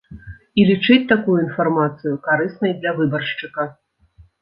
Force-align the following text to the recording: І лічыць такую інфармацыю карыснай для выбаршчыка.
І 0.61 0.63
лічыць 0.69 0.97
такую 1.11 1.35
інфармацыю 1.45 2.17
карыснай 2.27 2.77
для 2.83 2.97
выбаршчыка. 2.99 3.71